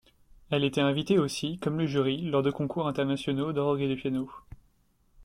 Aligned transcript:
Elle 0.49 0.63
était 0.63 0.81
invitée 0.81 1.19
aussi 1.19 1.59
comme 1.59 1.77
le 1.77 1.85
jury 1.85 2.23
lors 2.23 2.41
de 2.41 2.49
concours 2.49 2.87
internationaux 2.87 3.53
d’orgue 3.53 3.81
et 3.81 3.95
piano. 3.95 4.31